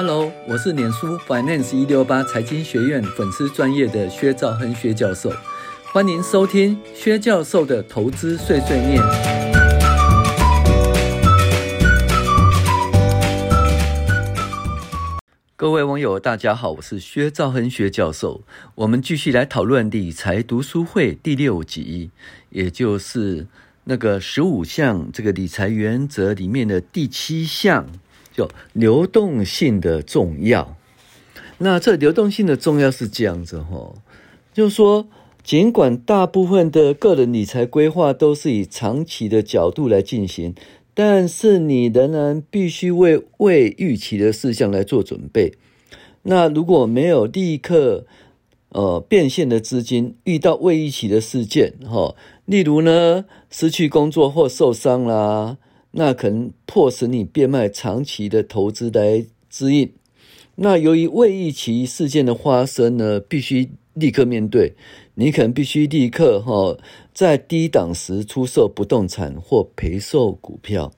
[0.00, 5.28] Hello，我是脸书 Finance 一六八财经学院粉丝专业的薛兆亨薛教授，
[5.92, 9.02] 欢迎收听薛教授的投资碎碎念。
[15.56, 18.42] 各位网友，大家好，我是薛兆亨薛教授。
[18.76, 22.12] 我们继续来讨论理财读书会第六集，
[22.50, 23.48] 也就是
[23.82, 27.88] 那个十五项这个理财原则里面的第七项。
[28.38, 30.76] 有流动性的重要，
[31.58, 33.94] 那这流动性的重要是这样子哈，
[34.54, 35.08] 就是说，
[35.42, 40.54] 尽管大部分的个人理财规划都是以长期的角度来进行，
[40.94, 45.54] 但是你仍然必须为未预期的事项来做准备。
[46.22, 48.06] 那如果没有立刻
[48.70, 55.56] 呃变现的资金，遇到未预期的事件哈，例如呢，失去工作或受伤啦。
[55.92, 59.90] 那可能迫使你变卖长期的投资来支应。
[60.56, 64.74] 那由于未预期事件的发生呢，必须立刻面对。
[65.14, 66.78] 你可能必须立刻哈，
[67.12, 70.92] 在低档时出售不动产或赔售股票，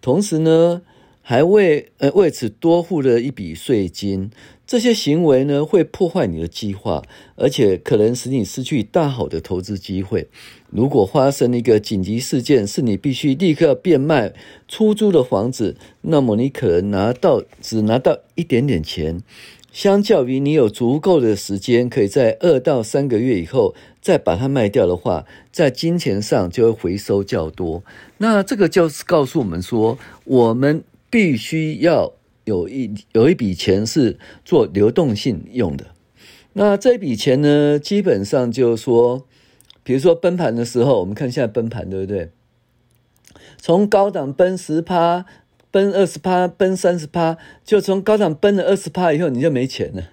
[0.00, 0.82] 同时呢，
[1.20, 4.30] 还为呃为此多付了一笔税金。
[4.66, 7.00] 这些行为呢，会破坏你的计划，
[7.36, 10.26] 而且可能使你失去大好的投资机会。
[10.70, 14.34] 如果发生一个紧急事件，是你必须立刻变卖
[14.66, 19.22] 出租的房子，那么你可能拿到只拿到一点点钱，
[19.70, 27.84] 相较于你有足够的时间，可以在二到三个月以后再把它卖掉的话，在金钱上就会回收较多。
[28.18, 32.12] 那这个就是告诉我们说，我们必须要。
[32.46, 35.86] 有一有一笔钱是做流动性用的，
[36.52, 39.26] 那这笔钱呢，基本上就是说，
[39.82, 42.30] 比如说崩盘的时候，我们看现在崩盘对不对？
[43.58, 45.26] 从高档崩十趴，
[45.72, 50.10] 崩二十趴，崩三十趴，就从高档崩了二十趴以后，你就没钱了，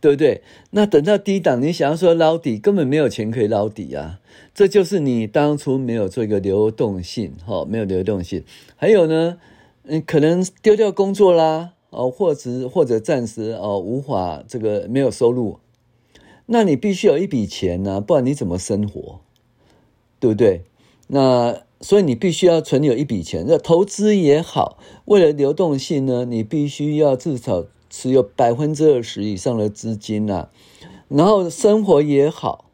[0.00, 0.42] 对不对？
[0.70, 4.20] 那等到低档，你想要说捞底，根本没有钱可以捞底啊！
[4.54, 8.42] 这就是你当初没有做一个流动性，哈，没有流动性。
[8.76, 9.36] 还有呢？
[9.84, 15.58] 嗯，可能丢掉工作啦，哦，或者或者暂时哦无法这个没有收入，
[16.46, 19.20] 那你必须有一笔钱呢，不然你怎么生活？
[20.20, 20.62] 对不对？
[21.08, 30.48] 那所以你必须要存有一笔钱，那投资也好，为了流动性呢，你必须要至少持有百分之二十以上的资金呐，
[31.08, 32.66] 然后生活也好。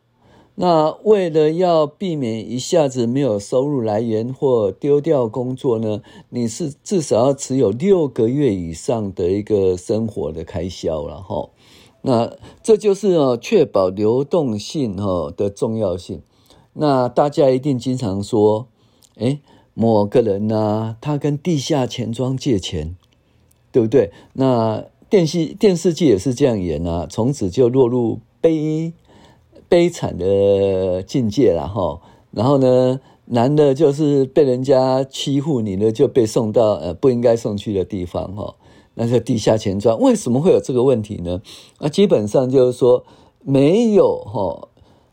[0.61, 11.51] 那为了要避免一下子没有收入来源或丢掉工作呢，你是至少要持有六个月以上的一个生活的开销了哈。
[12.03, 16.23] 那这就是哦，确保流动性哈的重要性。
[16.73, 18.67] 那大家一定经常说，
[19.19, 19.39] 诶，
[19.75, 22.97] 某个人呢，他跟地下钱庄借钱，
[23.71, 24.11] 对不对？
[24.33, 28.93] 那电视电视剧也是这样演啊，从此就落入悲。
[29.69, 38.55] 悲惨的境界了哈，然后呢，男的就是被人家欺负，女的就被送到呃不应该送去的地方哈，
[38.95, 40.01] 那是地下钱庄。
[40.01, 41.43] 为什么会有这个问题呢？
[41.81, 43.05] 那，基本上就是说
[43.43, 44.69] 没有哈，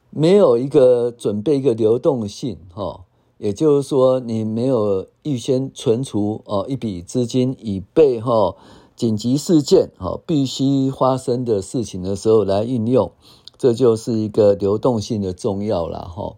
[0.09, 3.01] 没有一个准备一个流动性哈，
[3.37, 8.55] 也就是说你没有预先存储哦一笔资金，以备哈
[8.95, 13.11] 紧急事件哈必须发生的事情的时候来运用。
[13.57, 16.35] 这就是一个流动性的重要了哈。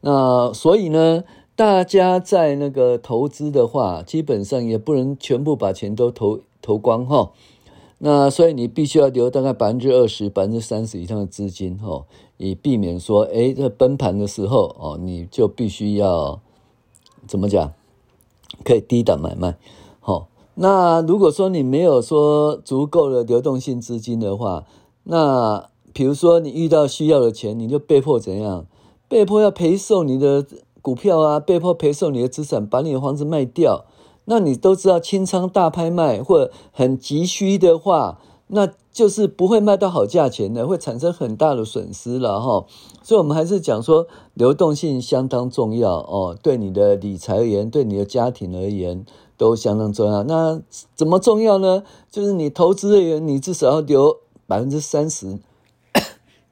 [0.00, 1.24] 那所以呢，
[1.56, 7.32] 大家在那个投资的话，基本上也不能全部把钱都投投光哈。
[7.98, 12.04] 那所以你必须要留大概百分之二十、百分之三十以上的资金哈，
[12.36, 16.40] 以避免说，哎，这崩盘的时候哦，你就必须要
[17.26, 17.72] 怎么讲，
[18.62, 19.56] 可以低档买卖。
[19.98, 24.64] 好，那如果说你没有说足够的流动性资金的话，
[25.02, 28.66] 那比如说，你遇到需要的钱，你就被迫怎样？
[29.08, 30.46] 被迫要赔售你的
[30.80, 33.84] 股票啊，被迫赔售你的资产，把你的房子卖掉。
[34.26, 42.64] 那你都知道，清仓大拍卖或很急需的话，那就是不会卖到好价钱的，会产生很大的损失了哈。
[43.02, 49.04] 所以，我们还是讲说，流动性相当重要哦，对你的理财而言，对你的家庭而言，
[49.36, 50.22] 都相当重要。
[50.22, 50.62] 那
[50.94, 51.82] 怎么重要呢？
[52.08, 55.40] 就是你投资的人，你至少要留百分之三十。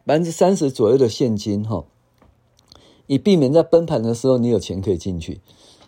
[0.06, 1.84] 百分之三十左右的现金哈，
[3.08, 5.40] 以避免在崩盘的时候你有钱可以进去。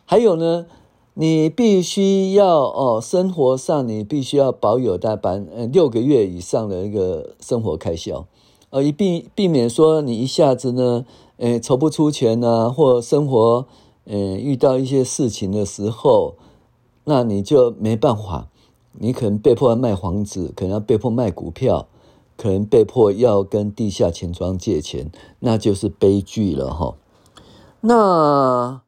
[0.04, 0.66] 还有呢，
[1.14, 8.26] 你必须要哦，生活上你必须要保有大半呃六个月以上的一个生活开销，
[8.70, 11.06] 呃，以避避免说你一下子呢，
[11.36, 13.66] 呃，筹不出钱啊，或生活
[14.04, 16.34] 呃遇到一些事情的时候，
[17.04, 18.48] 那你就没办法
[18.94, 21.86] 你可能被迫要卖房子，可能要被迫卖股票，
[22.38, 26.94] 可能被迫要跟地下钱庄借钱，那就是悲剧了哈。
[27.80, 28.80] 那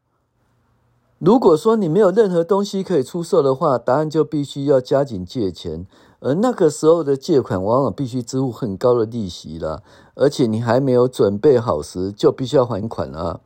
[1.19, 5.87] 如果说你没有任何东西可以出售的话，答案就必须要加紧借钱，
[6.21, 9.83] 而那个时候的借款往往必须支付很高的利息了，
[10.15, 13.41] 而且你还没有准备好时，就必须要还款了。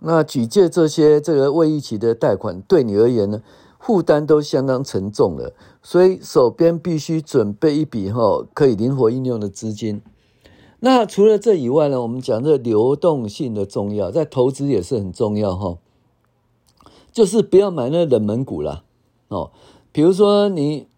[0.00, 3.42] 那举借这些这个未逾期的贷款，对你而言呢，
[3.86, 10.02] 负担都相当沉重了，所以手边必须准备一笔哈可以灵活应用的资金。
[10.80, 15.78] 那除了这以外呢，我们讲这流动性的重要，在投资也是很重要哈。
[17.12, 18.82] 就是不要买那冷门股啦。
[19.28, 19.52] 哦，
[19.92, 20.88] 比如说你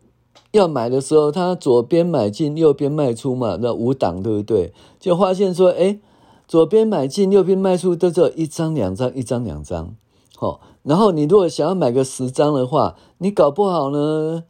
[0.52, 4.73] 要买的时候，它左边买进，右边卖出嘛，那五档对不对？
[4.99, 6.00] 就发现说，哎，
[6.46, 9.94] 左边买进，右边卖出，都只有一张两张，一张两张。
[10.37, 14.44] 好，然后你如果想要买个十张的话，你搞不好呢，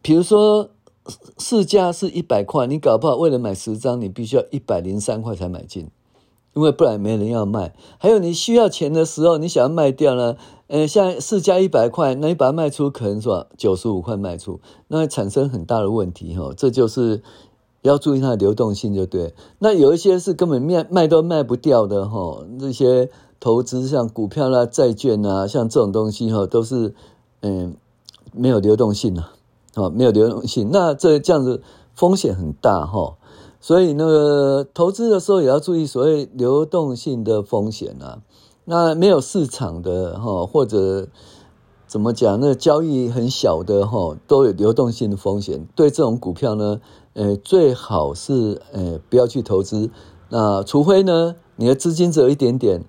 [0.00, 0.70] 比如说。
[1.36, 5.88] 市价是一百块，你搞不好为了买十张，你必须要一百零三块才买进，
[6.54, 7.74] 因为不然没人要卖。
[7.98, 10.36] 还有你需要钱的时候，你想要卖掉呢？
[10.68, 16.54] 呃，像市价一百块，那你把它卖出，可能说九十五块卖出，那会产生很大的问题哈。
[16.56, 17.20] 这就是
[17.80, 19.34] 要注意它的流动性，就对。
[19.58, 23.10] 那有一些是根本卖卖都卖不掉的哈，这些
[23.42, 26.94] 投资像股票啦、债券啊，像这种东西哈，都是
[27.40, 27.76] 嗯
[28.32, 29.24] 没有流动性的。
[29.74, 31.62] 哦，没有流动性，那这这样子
[31.94, 33.16] 风险很大哈，
[33.58, 38.20] 所以那个投资的时候也要注意所谓流动性的风险啊。
[38.66, 41.08] 那没有市场的哈，或者
[41.86, 45.66] 怎么讲，那交易很小的哈，都有流动性的风险。
[45.74, 46.80] 对这种股票呢，
[47.14, 49.88] 呃，最好是呃不要去投资。
[50.28, 52.84] 那除非呢，你的资金只有一点点，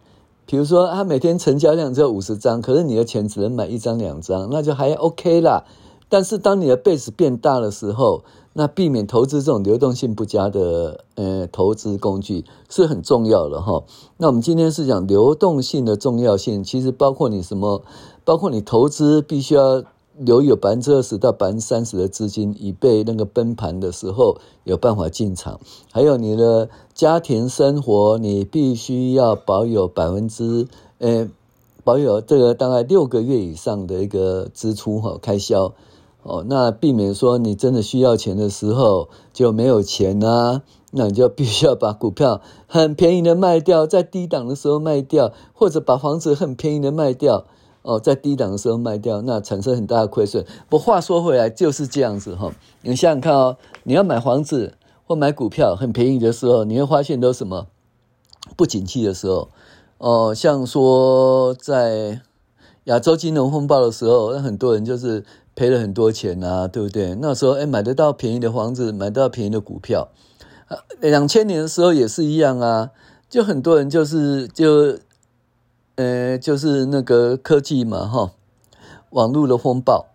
[0.46, 5.64] 比如说他每天成交量只有五十张，可是你的钱只能买一张两张，那就还 OK 啦。
[6.10, 8.24] 但是当你的 base 变大的时候，
[8.54, 13.84] 那避免投资这种流动性不佳的呃投资工具是很重要的哈。
[14.18, 17.82] 那我们今天是讲流动性的重要性，其实包括你什么，
[18.24, 19.84] 包括你投资必须要
[20.18, 25.60] 留有百分之二十到百分之三十的资金，以备那个崩盘的时候有办法进场。
[25.92, 30.68] 还有你的家庭生活，你必须要保有百分之
[31.00, 31.30] 呃
[31.84, 35.74] 保有这个大概六个月以上的一个支出哈开销。
[36.26, 40.62] 哦，那避免说你真的需要钱的时候就没有钱啊，
[40.92, 47.44] 那你就必须要把股票很便宜的卖掉，在低档的时候卖掉，或者把房子很便宜的卖掉，
[47.84, 50.44] 哦，在低档的时候卖掉，那产生很大的亏损。
[50.68, 52.52] 不，话说回来就是这样子哈、
[52.82, 54.74] 你想想看哦，你要买房子
[55.06, 57.68] 或买股票很便宜的时候，你会发现都什么？
[58.58, 59.50] 不景气的时候，
[60.00, 62.22] 哦，像说在
[62.86, 65.24] 亚洲金融风暴的时候，那很多人就是。
[65.56, 67.14] 赔了很多钱啊，对不对？
[67.22, 70.08] 那时候，哎，买得到便宜的房子，买得到便宜的股票。
[71.00, 72.90] 两千年的时候也是一样啊，
[73.30, 74.98] 就很多人就是就，
[75.96, 78.32] 呃，就是那个科技嘛，哈，
[79.12, 80.08] 网络的风暴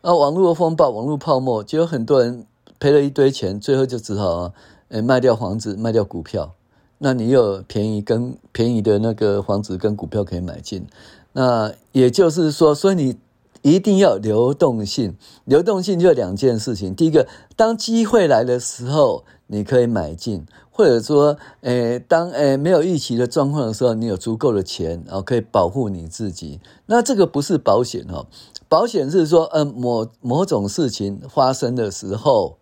[0.00, 2.46] 啊，网络的风暴，网络泡沫，就有很多人
[2.78, 4.52] 赔了一堆钱，最后就只好，
[4.88, 6.54] 呃，卖掉房子，卖掉股票。
[6.98, 10.86] 那你有便宜跟便宜的那个房子跟股票可以买进，
[11.32, 13.16] 那也就是说，所以你。
[13.64, 15.14] 一定要流动性，
[15.44, 16.92] 流动性就两件事情。
[16.92, 26.58] 第一个，当机会来的时候，你可以买进，或者说，诶，当诶没有预期的状况的时候，你有足够的钱，然后可以保护你自己。
[26.86, 28.26] 那这个不是保险哦，
[28.68, 32.56] 保险是说，嗯，某某种事情发生的时候，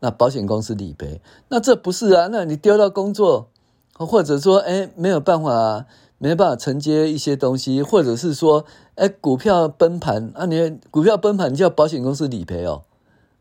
[0.00, 1.20] 那保险公司理赔。
[1.48, 3.48] 那这不是啊，那你丢到工作，
[3.94, 5.86] 或者说，诶，没有办法。
[6.16, 12.84] 没办法承接一些东西，或者是说，哎，股票崩盘啊，你股票崩盘，你叫保险公司理赔哦，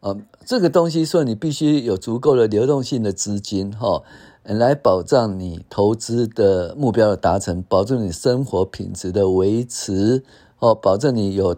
[0.03, 0.13] 啊，
[0.45, 4.03] 这个东西说你必须有足够的流动性的资金哈，
[4.43, 10.21] 来保障你投资的目标的达成，保证你生活品质的维持
[10.59, 11.55] 哦，保证你有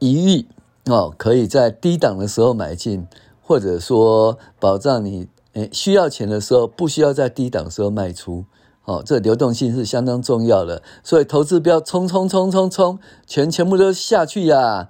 [0.00, 0.46] 余裕
[0.86, 3.06] 哦，可以在低档的时候买进，
[3.40, 8.44] 或者说保障你诶需要钱的时候，不需要在低档的时候卖出。
[8.86, 14.88] 哦，这流动性是相当重要的，所以投资不要冲冲冲冲冲，钱全部都下去呀、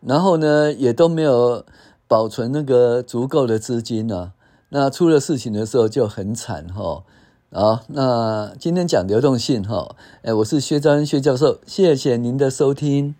[0.00, 1.66] 然后呢，也都没有
[2.10, 4.32] 保存那个足够的资金呢、啊，
[4.70, 7.04] 那出了事情的时候就很惨哈。
[7.52, 13.14] 好，那今天讲流动性哈，哎，我是薛兆亨薛教授，谢谢您的收听。